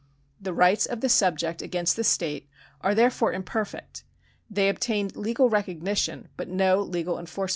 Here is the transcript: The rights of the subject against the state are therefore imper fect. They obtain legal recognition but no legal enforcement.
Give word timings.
The 0.41 0.51
rights 0.51 0.87
of 0.87 1.01
the 1.01 1.09
subject 1.09 1.61
against 1.61 1.95
the 1.95 2.03
state 2.03 2.49
are 2.81 2.95
therefore 2.95 3.35
imper 3.35 3.67
fect. 3.67 4.03
They 4.49 4.67
obtain 4.67 5.11
legal 5.13 5.47
recognition 5.47 6.29
but 6.37 6.47
no 6.47 6.79
legal 6.81 7.19
enforcement. 7.19 7.49